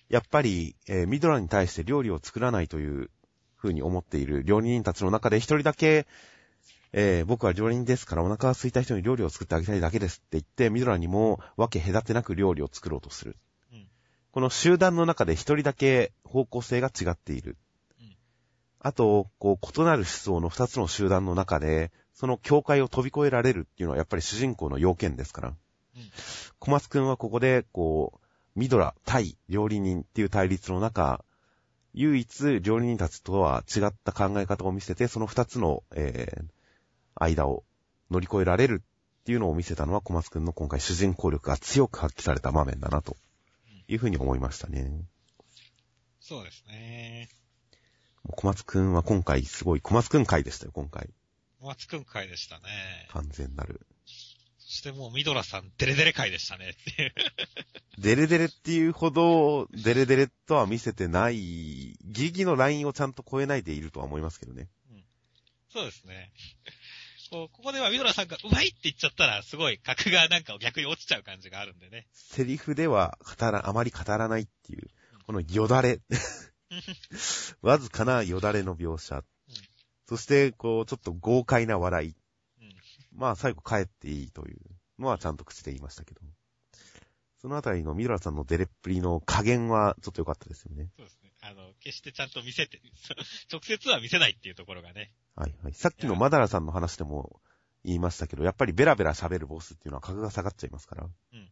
[0.08, 3.10] やっぱり、えー、ミドラに対して料理を作らないという
[3.56, 6.06] 風に思っている料理人たちの中で一人だけ、
[6.92, 13.36] えー、僕は料理人ですからお腹が空いた人に料理を作ってあげたいだけですって言って、ミドラにも分け隔てなく料理を作ろうとする。
[13.72, 13.88] うん、
[14.30, 17.56] この集団の中で一人だけ方向性が違っている。
[18.00, 18.16] うん、
[18.78, 25.48] あと、こう、異なる思想の二つの集団の中で、その境界を飛び越えられるっていうのはやっぱり主人公の要件ですから。
[25.48, 25.56] うん、
[26.60, 28.23] 小松くんはここで、こう、
[28.56, 31.24] ミドラ対料理人っていう対立の中、
[31.92, 36.44] 唯一料理人たちとは違った考え方を見せて、その二つの、えー、
[37.14, 37.64] 間を
[38.10, 43.16] 乗り越えられるっていうのを見せたのは小松くんの今回主人公力が強く発揮された場面だなと
[43.88, 45.04] いうふうに思いましたね。
[46.20, 47.28] そうですね。
[48.30, 51.10] 小松くんは今回すごい小松くん回でしたよ、今回。
[51.60, 52.62] 小松くん回でしたね。
[53.10, 53.86] 完全なる。
[54.74, 57.14] そしてもうミドラさん、デレデレ回でしたねっていう。
[57.98, 64.68] デレデレっていうほど、デレデレとは見せてない、ギリギリのラインをちゃんと超えないでいるとは思いますけどね。
[64.90, 65.04] うん。
[65.72, 66.32] そうですね。
[67.30, 72.08] ここではミドラさんがうまいって言っちゃったら、すごい格がなんか逆に落ちちゃう感じがあるんでね。
[72.12, 74.90] セリフでは語ら、あまり語らないっていう、
[75.24, 76.00] このよだれ。
[77.62, 79.18] わずかなよだれの描写。
[79.18, 79.24] うん、
[80.08, 82.16] そして、こう、ちょっと豪快な笑い。
[83.14, 84.58] うん、まあ、最後帰っていいという
[84.98, 86.20] のはちゃんと口で言いましたけど。
[87.44, 90.88] そのあたりのミドラさんのデレっぷりの加減はちょっと良かったですよね。
[90.96, 91.30] そうですね。
[91.42, 92.80] あの、決してちゃんと見せて、
[93.52, 95.12] 直接は見せないっていうところがね。
[95.36, 95.74] はいはい。
[95.74, 97.42] さっきのマダラさんの話でも
[97.84, 101.04] 言いましたけど、やっぱりベラベラ喋るボスっていうのは格が下がっちゃいますから。
[101.04, 101.50] うん。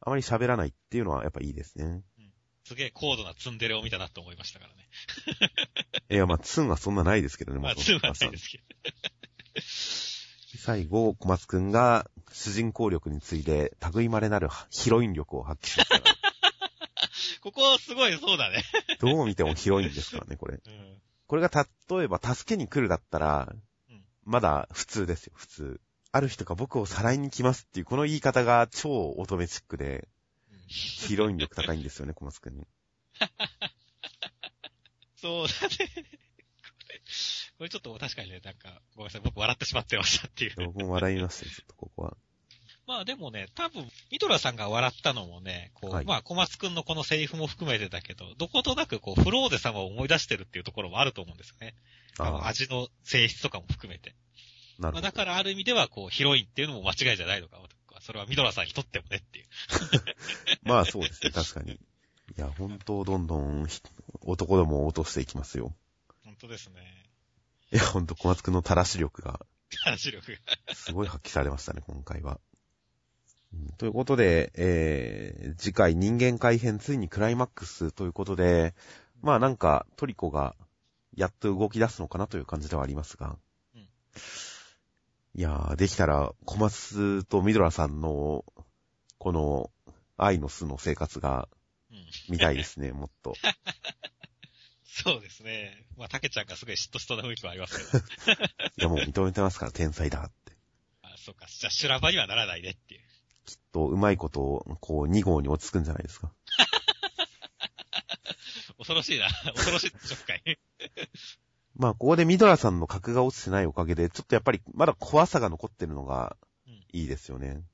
[0.00, 2.04] あまり喋らないっていうのはやっぱいいですね。
[2.18, 2.34] うん。
[2.64, 4.86] すげえ高度なツンデレを見たなと思いましたからね。
[6.10, 8.64] いや、まあ、ツンはそんなないですけどね、まあ、ツンはないですけど。
[10.56, 16.02] 最後、小松くんが主人公力について、類まれなるヒロイン力を発揮しました。
[17.42, 18.64] ここすごいそうだね。
[19.00, 20.60] どう見てもヒロインですからね、これ。
[20.64, 21.50] うん、これが
[21.90, 23.54] 例えば助けに来るだったら、
[23.90, 25.80] うん、まだ普通ですよ、普通。
[26.12, 30.08] ある人が僕をさらいに来ますっていう、この言い方が超乙女チックで、
[30.66, 32.66] ヒロイン力高いんですよね、小松くんに。
[35.16, 36.25] そうだね。
[37.58, 40.54] これちょっと確かにね、なんか、ごめんなさい、僕笑ってしまってましたっていう。
[40.66, 42.16] 僕も笑いましたよ、ちょっとここは。
[42.86, 51.74] まあでもね、多分、ミドラさんが笑ったのもね、こう、はい、まあ小松くんのこのセリフも含めてだけど、どことなくこう、フローデ様を思い出してるっていうところもあると思うんですよね。
[52.18, 54.14] あの味の性質とかも含めて。
[54.78, 55.02] なるほど。
[55.02, 57.58] まあ、だからある意味では、こう、ヒロインっていうのも間違いじゃないのか
[58.06, 59.46] それはミドラさんにとってもねっていう。
[60.62, 61.72] まあそうですね、確かに。
[61.72, 61.78] い
[62.36, 63.66] や、本当どんどん
[64.20, 65.74] 男どもを落としていきますよ。
[66.24, 67.05] 本当ですね。
[67.76, 69.38] いや、ほんと小松くんの垂らし力が。
[69.68, 70.74] 垂らし力が。
[70.74, 72.40] すごい発揮されましたね、今回は。
[73.76, 78.74] ということで、えー、次回人間改編ついにクライマックスということで、
[79.20, 80.54] まあなんかトリコが
[81.14, 83.36] やっと動き出すのかなという感じではありますが。
[83.74, 83.86] うん、い
[85.34, 88.46] やー、できたら小松とミドラさんの
[89.18, 89.70] この
[90.16, 91.50] 愛の巣の生活が
[92.30, 93.34] 見たいですね、もっと。
[95.06, 95.86] そうですね。
[95.96, 97.98] まあ、たけちゃんがすごい嫉妬しそうな雰囲気はありますけ
[98.32, 98.42] ど。
[98.76, 100.56] いや、もう認めてますから、天才だって。
[101.02, 101.46] あ、そうか。
[101.46, 103.02] じゃあ、修羅場にはならないねっていう。
[103.44, 106.32] きっと、うまいことを、こう、2号に落ち着くんじゃないですか。
[108.78, 109.28] 恐ろしいな。
[109.54, 110.58] 恐ろしい紹介。
[111.76, 116.36] まあ、ここでミドラさんの格が落ちてないおかげで、ちょっとやっぱり、まだ怖さが残ってるのが、
[116.92, 117.68] いいですよね、うん。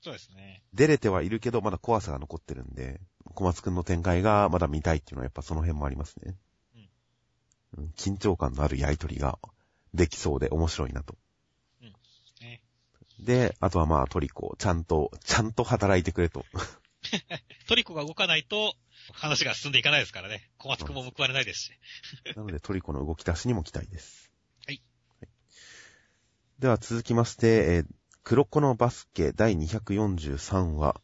[0.00, 0.62] そうですね。
[0.72, 3.02] 出れてはいるけど、まだ怖さが残ってるんで、
[3.34, 6.34] 小松くんの展開がまだ見たいっていうのはやっぱその辺もありますね。
[7.76, 7.92] うん。
[7.96, 9.38] 緊張感のあるやりとりが
[9.94, 11.16] できそうで面白いなと。
[11.82, 11.92] うん。
[12.40, 12.62] ね、
[13.20, 16.44] で、あとはまあトリコ、ちゃんと、ちゃんと働いてくれと。
[17.68, 18.74] トリコが動かないと、
[19.12, 20.50] 話が進んでいかないですからね。
[20.58, 21.72] 小松くんも報われないですし。
[22.34, 24.30] なのでトリコの動き出しにも期待です。
[24.66, 24.82] はい。
[25.20, 25.28] はい、
[26.58, 27.86] では続きまして、えー、
[28.24, 31.00] 黒子のバスケ第243話。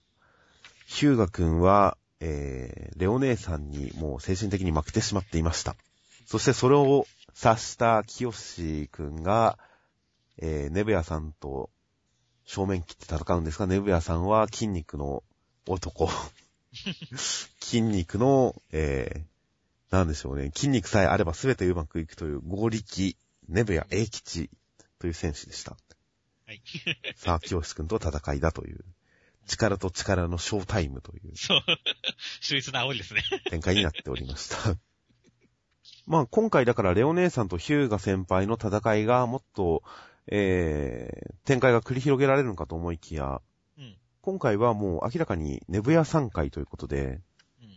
[0.86, 5.76] ヒューガくんは、えー、レオ姉さんにもう精神的に負けてしまっていました。
[6.26, 9.58] そしてそれを察した清志くんが、
[10.38, 11.70] えー、ネブヤさんと
[12.44, 15.22] 正面切って戦うんですが、ネブヤさんは筋肉の
[15.66, 16.10] 男。
[17.60, 20.50] 筋肉の、えー、なんでしょうね。
[20.54, 23.16] 筋肉さえあれば全てうまくいくという合力、
[23.48, 24.50] ネブヤ英吉
[24.98, 25.76] という選手でした。
[26.46, 26.62] はい。
[27.16, 28.84] さあ、清志くんと戦いだという。
[29.46, 31.36] 力と力のショータイムという。
[31.36, 31.60] そう。
[32.40, 33.22] 秀逸な煽りですね。
[33.50, 34.76] 展開になっておりました。
[36.06, 39.82] まあ今回だからレオ姉さんとヒューガ先輩の戦いがもっと、
[40.26, 43.40] えー、展開が繰り広げられるのかと思いきや、
[43.78, 47.20] うん、今回はもう明らかにネブヤ3回ということで、
[47.60, 47.70] うん、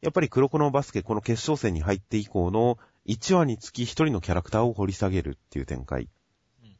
[0.00, 6.08] やっぱり黒子のバスケこの決勝戦に入って以降の1話につき1人のキャラクターを掘り下げるっていう展開。
[6.62, 6.76] うん、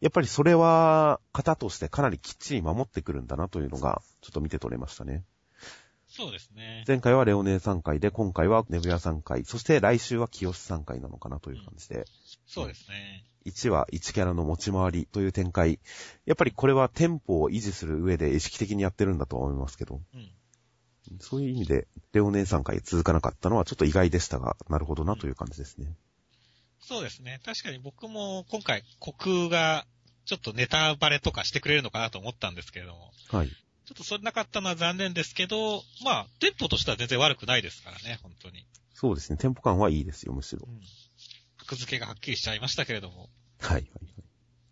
[0.00, 5.24] やっぱりそれは、型としてかなりきっちり守ってくるんだなというのが、ちょっと見て取れましたね。
[6.18, 6.82] そうですね。
[6.84, 12.06] 前回はレオネ3回で、今回はネブヤ3回、そして来週は清3回なのかなという感じで。
[12.44, 13.24] そうですね。
[13.46, 15.78] 1は1キャラの持ち回りという展開。
[16.26, 20.02] やっぱりこれはテンポを維持する上で意識的にやってるんだと思いますけど。
[20.12, 20.32] うん。
[21.20, 25.86] そういう意味で、レオネ3回続かなかったのはちょっと意外でしたが、なるほどなという感じですね。
[26.80, 27.38] そうですね。
[27.44, 29.86] 確かに僕も今回、虚空が
[30.24, 33.50] ちょっとネタバレとかしてくれるのかなと思ったんですけれども、はい。
[33.88, 38.66] ちょっとそれなかったのは残念ですけど、まあ、テンポとしては全然悪くないですからね、本当に。
[38.92, 39.38] そうですね。
[39.38, 40.70] テンポ感はいいですよ、むしろう。
[40.70, 40.80] ん。
[41.56, 43.70] 格付けがはっきりしちゃいましたけれども、はい。
[43.72, 43.84] はい。
[43.84, 43.92] 今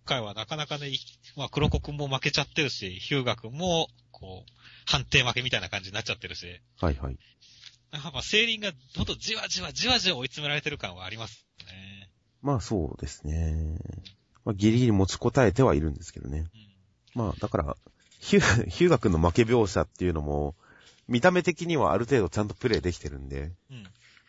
[0.05, 0.99] 回はなかなかね、い
[1.35, 4.53] まあ、黒子くんも負けちゃってるし、ヒューガくんも、こう、
[4.85, 6.97] 判定負けみたいな感じになっちゃってるし、はい。
[6.97, 7.19] はい。
[7.93, 12.11] なんかまあ、セーリンがほんとじわじわじわじわ追い詰められてる感はありますね。
[12.43, 13.79] まあそうですね。
[14.45, 16.49] まあギリギリ持ちこたえてはいるんですけどね。
[17.15, 17.23] うん。
[17.23, 17.77] まあだから、
[18.21, 20.55] ヒュー、ヒューガ君の負け描写っていうのも、
[21.09, 23.83] 見た目的にはある程度ちゃんとプレイできてるんで、うん。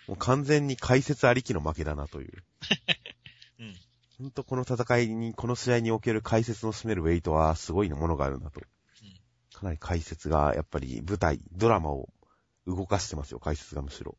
[0.07, 2.43] もう完全に解説ありきの負けだなという。
[3.59, 3.75] うん。
[4.19, 8.61] ほんとこの戦いに、この試合における解説の占めるウェイトはすごいものがあるなと。
[9.53, 12.09] かなり解説が、やっぱり舞台、ドラマを
[12.67, 14.17] 動かしてますよ、解説がむしろ。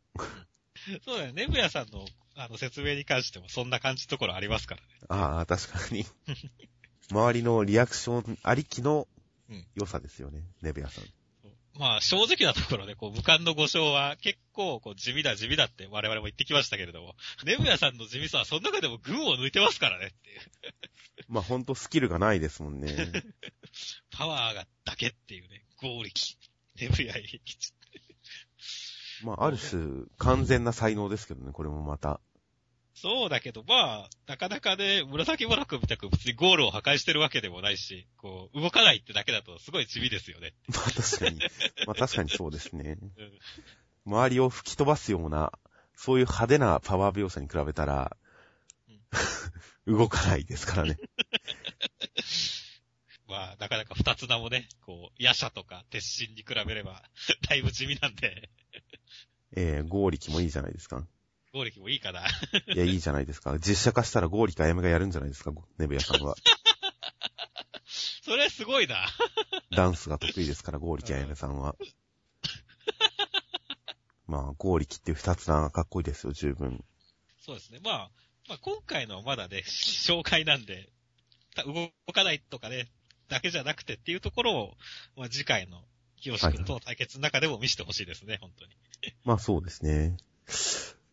[1.05, 1.47] そうだよね。
[1.47, 2.05] ネブヤさんの、
[2.35, 4.87] あの、説明に関してもそんな感じのところありますからね。
[5.09, 6.07] ああ、確かに。
[7.11, 9.18] 周りのリアクションありきのうん
[9.75, 11.05] 良さですよね、ネベアさん。
[11.79, 17.15] まあ、正直なところで、こう、武漢の5勝は結構、こう、地味だ、地味だって我々も言ってきましたけれども、
[17.47, 20.41] ネブヤさんの地味さはその中でも群を抜いてますからねっていう。
[21.29, 23.13] まあほんとスキルがないですもんね。
[24.11, 26.37] パワーがだけっていうね、合力。
[26.81, 27.41] ネブヤ力。
[29.23, 32.21] まあある種、完全な才能ですけどね、これもまた。
[33.01, 40.55] そうだけど、まあ、なかなかね、紫モラクみたく別にゴールを破壊してるわけでもないし、こう、動かないってだけだとすごい地味ですよね。
[40.69, 41.39] まあ確かに。
[41.87, 42.99] まあ確かにそうですね。
[43.01, 43.13] う ん
[44.09, 45.53] 周りを吹き飛ばすような、
[45.95, 48.17] そういう派手なパワー描写に比べたら、
[49.87, 50.99] 動かないですからね。
[53.29, 57.03] まあ、なかなか二つ名もね、こう、ヤシャとか鉄心に比べれば、
[57.49, 58.49] だいぶ地味なんで、
[59.53, 61.07] えー、合力もいいじゃないですか。
[61.53, 62.27] 合力もいいかな。
[62.75, 63.57] いや、いいじゃないですか。
[63.59, 66.35] 実写化したら合力あやめがやるんじゃないですか、ネベヤさんは。
[68.23, 69.07] それすごいな。
[69.71, 71.77] ダンスが得意ですから、合力あやめさんは。
[74.27, 76.85] まあ、合力っていう二つなかっこいいですよ、十分。
[77.41, 77.81] そうですね。
[77.83, 78.11] まあ、
[78.49, 80.91] まあ今回のはまだね、紹介なんで、
[81.55, 82.91] た動かないとかね、
[83.29, 84.77] だけじゃなくてっていうところを、
[85.17, 85.83] まあ次回の
[86.21, 88.73] 清志君との対決の中でも見せてほしいですね、本当に。
[89.25, 90.17] まあそうですね。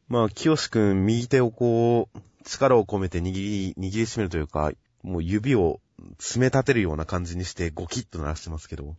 [0.08, 5.82] まあ、清志くん、右手をこう、力を込めて握り、握りしめるというか、もう指を
[6.20, 8.86] 詰め立てるような感じにしてゴキッと鳴らしてますけど。
[8.86, 8.96] うん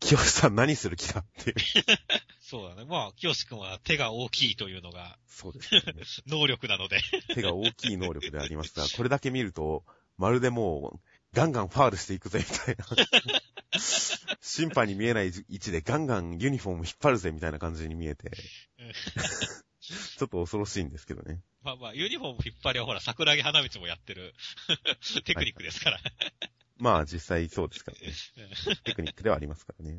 [0.00, 1.56] 清志さん何する気だっていう。
[2.40, 2.84] そうだね。
[2.84, 5.82] まあ、清志君は手が大きいというのがそうですね。
[6.26, 7.00] 能力なので。
[7.34, 9.84] 手が大きい能力でありますが、これだけ見ると、
[10.16, 11.00] まるでもう、
[11.32, 12.84] ガンガンファールしていくぜ、みたいな。
[14.40, 18.30] 審判に見えない位置でガンガンユニフォーム引っ張るぜ、みたいな感じに見えて、
[19.80, 21.40] ちょっと恐ろしいんですけどね。
[21.62, 24.34] まあまあ、ユニフォーム引っ張りはほら、桜木花道もやってる
[25.24, 25.98] テクニックですから。
[26.78, 28.76] まあ実際そうですからね。
[28.84, 29.96] テクニックではありますからね。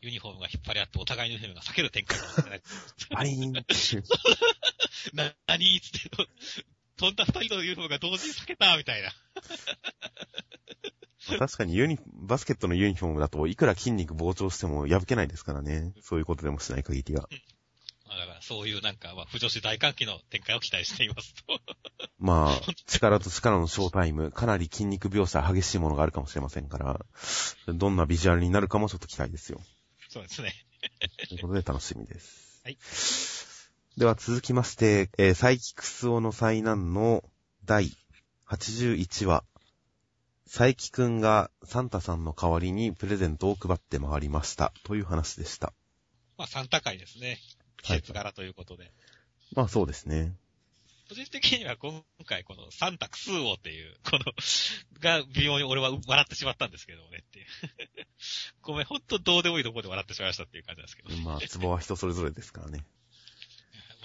[0.00, 2.62] ユニフォームが引っ張り合ってお互いのユニフォームが避ける展開かもしれない。
[3.10, 4.04] バリーンっていう。
[5.14, 6.10] な、なにーつって、
[6.98, 9.12] 飛んだ二人のユニフォームが同時に避けたみたいな。
[11.38, 15.92] 確かにユニ、バスケットのユニフォームだといくら筋肉膨張しても破けないですからね。
[16.02, 17.28] そういうことでもしない限りは。
[18.06, 21.60] まあだから、そういうなんか、まあ、不女子大歓喜の展開を期待していますと。
[22.18, 27.04] まあ、力と力のショータイム、かなり筋肉描写激しいものがあるかもしれませんから、
[27.66, 29.60] どんなビジュアルになるかもちょっと期待ですよ。
[30.08, 30.54] そうですね。
[31.28, 32.60] ということで楽しみです。
[32.64, 32.78] はい。
[33.96, 37.24] では続きまして、えーサイキクスオの災難の
[37.64, 37.92] 第
[38.46, 39.42] 81話。
[40.46, 44.74] サイキくんがサンタさんの代わりにプレゼントを配って回りました。
[44.84, 45.72] という話でした。
[46.36, 47.38] まあ、サンタ会ですね。
[47.82, 48.92] 季節柄ということで。
[49.54, 50.34] まあそうですね。
[51.08, 54.24] 個人的には今回このサンタクスーオっていう、この、
[55.00, 57.46] が微妙に俺は笑ってしまったんですけどねっていう。
[58.60, 61.16] ごめん、ほんとどうでもいいところで笑ってしまいましたっていう感じなんですけど。
[61.22, 62.84] まあ、ツボは人それぞれですからね。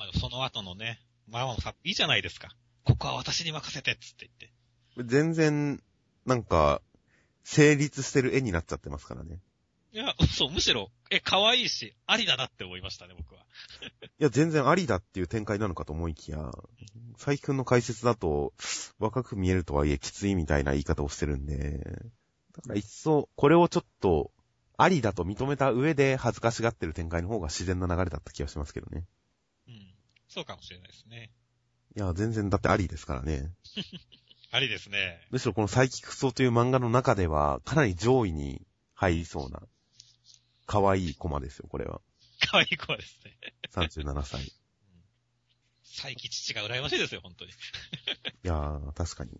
[0.01, 0.99] まあ、その後のね、
[1.29, 2.49] ママもさ、いいじゃないですか。
[2.83, 4.29] ここは私に任せてっつって
[4.95, 5.13] 言って。
[5.13, 5.79] 全然、
[6.25, 6.81] なんか、
[7.43, 9.37] 成立してる絵になっちゃってますからね。
[9.93, 13.41] いや、そう、むしろ、え、可愛いし、ありだなって思いましたね、僕は。
[14.17, 16.51] いや、全然ありだっていう展開なのかと思いきや、
[17.17, 18.53] 佐伯くんの解説だと、
[18.97, 21.77] 若く見えるとはいえきついみたいな言い方をしてるんで、
[22.53, 24.31] だから一層、これをちょっと、
[24.77, 29.05] ありだと認めた上で恥ずかしがってる展開の方が自然な流れだった気がしますけどね。
[30.31, 30.33] うん。
[30.33, 31.31] そうかもしれないですね。
[31.95, 33.51] いや、全然だってありですからね。
[34.51, 35.25] ありですね。
[35.29, 39.61] むしろこのサイキクソという漫画の中では、かなり上位に入りそうな、
[40.65, 42.01] 可愛いコマですよ、これは。
[42.39, 43.37] 可愛い子ですね。
[43.71, 44.43] 37歳。
[44.45, 44.51] い
[45.83, 47.51] 最近父が羨ましいですよ、本当に。
[48.43, 49.31] やー、確かに。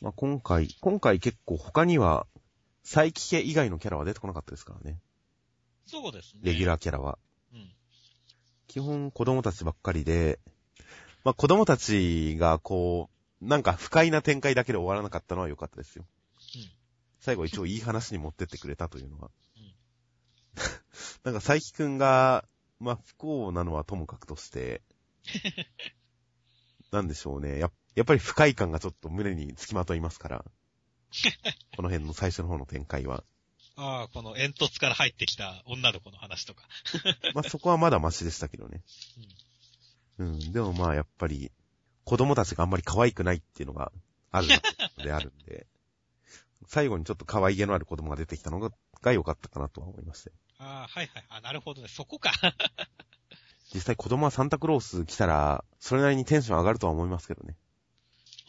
[0.00, 2.26] まあ、今回、今回結構他には、
[2.82, 4.98] サイキ系以外のキャラは出てこなかったですからね。
[5.86, 6.40] そうですね。
[6.44, 6.68] レギュー。
[6.68, 7.18] ラーキャラは。
[8.78, 8.82] うん。
[8.82, 10.38] 基本子供たちばっかりで、
[11.24, 13.10] まあ、子供たちがこ
[13.42, 16.04] う、なんか不快な展開だけで終わらなかったのは良かったですよ。
[16.54, 16.80] うん
[17.22, 19.30] 最後一応いい話に持ってってくれたというのは。
[19.56, 19.62] うん
[21.22, 22.44] なんか佐伯くんが、
[22.78, 24.80] まあ、不幸なのはともかくとして、
[26.90, 27.58] なんでしょうね。
[27.58, 30.44] ややっぱり不快感がちょっと胸につきまといますから。
[31.76, 33.22] この辺の最初の方の展開は。
[33.82, 36.68] ああ、この煙突から入ってきた女の子の話とか。
[37.34, 38.82] まあ、そこはまだマシでしたけどね。
[40.18, 40.52] うん。
[40.52, 41.50] でもまあ、やっぱり、
[42.04, 43.90] 子供たちがあんまり可愛くないっていうのが
[44.30, 44.48] ある
[44.98, 45.66] のであるんで、
[46.68, 48.70] 最後にちょっと可愛げのある子供が出てきたのが、
[49.00, 50.36] が良かったかなとは思いましたよ。
[50.58, 51.26] ああ、はいはい。
[51.30, 51.88] あなるほどね。
[51.88, 52.32] そこか。
[53.72, 57.56] 実際子供はサンタクロース来たら、それなりにテンション上がるとは思いますけどね。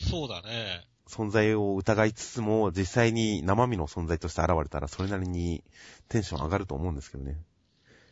[0.09, 0.90] そうだね。
[1.11, 5.63] 存在を疑いつつも、実際に生身の存在として現れたら、それなりに
[6.07, 7.37] テンション上がると思うんですけどね。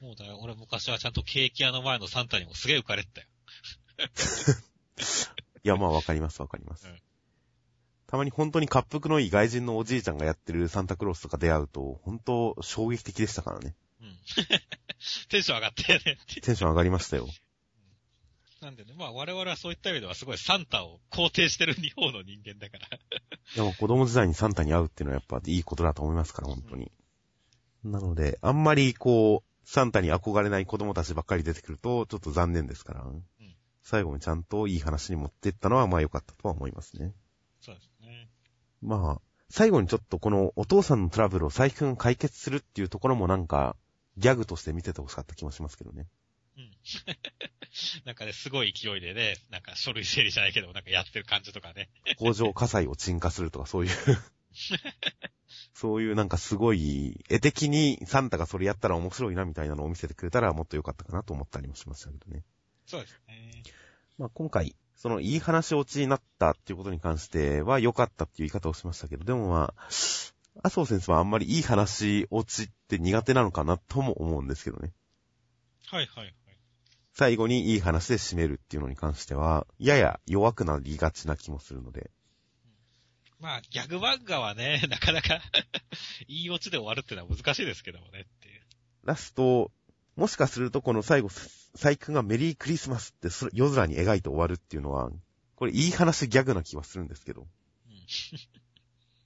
[0.02, 0.38] そうだよ。
[0.42, 3.28] 俺昔はちゃんとケーキ屋の前のサンタにもすげえ浮かれてたよ。
[5.64, 6.88] いや、まあわかりますわかります。
[6.88, 7.02] うん
[8.10, 13.76] たまに本当に滑腹のいい外人のおじいちゃんがやってるサンタクロースとか出会うと、本当衝撃的でしたからね。
[14.02, 14.18] うん。
[15.30, 16.18] テンション上がったよね。
[16.42, 17.28] テンション上がりましたよ。
[18.62, 23.00] なんでね、まあ我々はそういった意味ではすごいサンタを肯定してる日本の人間だから。
[23.56, 26.92] でも子供時代にサンタに会うっていうのはやっぱいいことだと思いますから、本当に。
[27.84, 33.06] なので、あんまりこう、サンタに憧れない子供たちばっかり出てくると、ちょっと残念ですから。
[33.82, 37.14] 最後にちゃんといい話に持っていったのは、まあ良かったとは思いますね。
[37.62, 38.30] そうですね。
[38.82, 43.76] まあ、最後にちょっとこのお父さんのトラブルを佐伯くんが解決するっていうところもなんか、
[44.18, 46.08] ギャグとして見ててほしかった気もしますけどね。
[46.58, 46.72] うん。
[48.06, 51.90] なんかね、すごい勢いでね、なんか書類整理じゃないけど、なんかやってる感じとかね。
[52.18, 53.92] 工場火災を鎮火するとかそういう、
[55.74, 62.44] そういうなんかすごい、絵的にサンタがそれやったら面白いなみたいなのを見せてくれたらもっと良かったかなと思ったりもしましたけどね。
[62.86, 63.64] そうですね。
[64.18, 69.84] まあ今回、そのいい話落ちになったっていうことに関しては良かったっていう言い方をしましたけど、でもまあ、
[70.62, 74.92] 麻生先生はあんまりいい話落ちって苦手なのかなとも思うんですけどね。
[75.88, 76.34] はいはいはい。
[77.20, 82.12] 最後にいい話で締めるっていうのに関しては、やや弱くなりがちな気もするので。
[83.42, 85.42] まあ、ギャグ漫画はね、 なかなか
[86.30, 88.62] いいオチで終わるっていうのは難しいですけどもねっていう。
[89.04, 89.70] ラスト、
[90.16, 91.28] もしかするとこの最後、
[91.76, 95.12] サイ君がメリークリスマスって夜空に描いて終わるっていうのは、
[95.58, 98.08] これいい話ギャグな気はするんですけど、うん。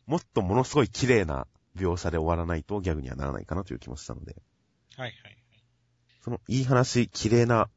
[0.08, 1.46] もっとものすごい綺麗な
[1.78, 4.42] 描写で終わらないとギャグにはならないかなという気もしたので、
[4.96, 5.38] はいはいはい。
[6.24, 7.70] そのいい話、綺麗な、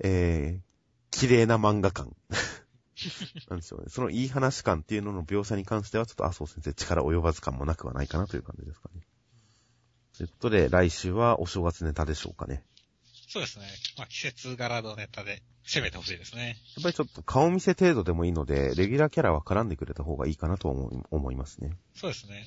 [0.00, 2.14] えー、綺麗な漫画感。
[3.48, 3.86] なんでしょうね。
[3.88, 9.02] そのいい話感っていうのの描写に関しては、ちょっと麻生先生力及ばず感もなくはないかなという感じですかね。
[10.16, 12.64] ということで、来週はお正月ネタでしょうかね。
[13.28, 13.66] そうですね。
[13.96, 16.56] まあ、季節柄のネタで攻めてほしいですね。
[16.76, 21.76] やっぱりちょっと顔見せ程度でもいいので、レギュラーキャラは絡んでくれた方がいいかなと思い思いますね。
[21.94, 22.46] そうですね。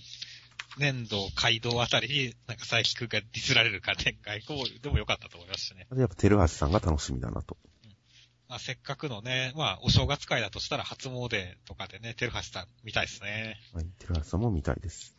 [0.77, 5.87] 年度、街道あたりに、なんか佐伯くんがディスられるか展開こうでもよかったと思いますしね。
[5.95, 7.57] やっぱ、テルハシさんが楽しみだなと。
[8.47, 13.57] まあ、せっかくのね、まあ、お正月会だとしたら初詣とかでね、テルハシさん見たいですね。
[13.73, 15.15] はい、テルハシさんも見たいです。